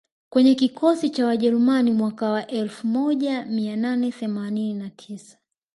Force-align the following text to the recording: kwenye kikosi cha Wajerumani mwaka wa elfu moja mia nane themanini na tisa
kwenye 0.29 0.55
kikosi 0.55 1.09
cha 1.09 1.25
Wajerumani 1.25 1.91
mwaka 1.91 2.29
wa 2.29 2.47
elfu 2.47 2.87
moja 2.87 3.45
mia 3.45 3.75
nane 3.75 4.11
themanini 4.11 4.79
na 4.79 4.89
tisa 4.89 5.37